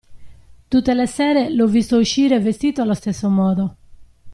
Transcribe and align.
Tutte 0.69 0.95
le 0.95 1.05
sere 1.05 1.53
l'ho 1.53 1.67
visto 1.67 1.99
uscire 1.99 2.39
vestito 2.39 2.81
allo 2.81 2.95
stesso 2.95 3.29
modo. 3.29 3.75